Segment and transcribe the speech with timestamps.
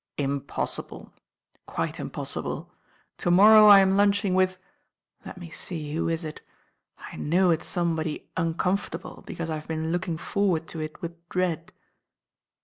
[0.17, 1.13] "Impossible,
[1.67, 2.73] quite impossible.
[3.19, 4.57] To morrow I am lunching with—
[5.27, 6.41] let me see, who is it?
[6.97, 11.29] I know it's somebody uncomfortable, because I have been look ing forward to it with
[11.29, 11.71] dread."